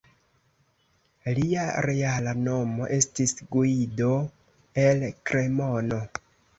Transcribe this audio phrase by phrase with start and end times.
[1.39, 4.13] Lia reala nomo estis Guido
[4.89, 6.07] el Kremono.